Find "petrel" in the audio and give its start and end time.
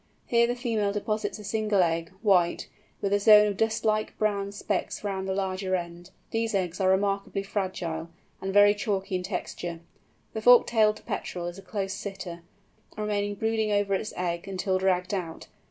11.05-11.45